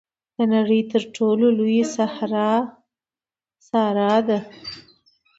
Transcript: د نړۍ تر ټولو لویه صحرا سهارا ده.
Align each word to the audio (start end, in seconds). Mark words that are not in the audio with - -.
د 0.37 0.39
نړۍ 0.53 0.81
تر 0.91 1.03
ټولو 1.15 1.45
لویه 1.57 1.85
صحرا 1.95 2.51
سهارا 3.67 4.13
ده. 4.27 4.39